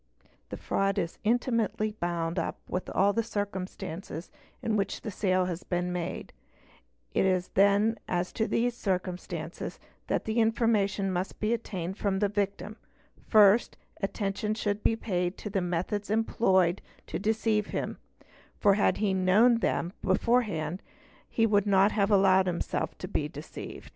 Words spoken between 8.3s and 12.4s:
to these circumstances that information must be obtained from the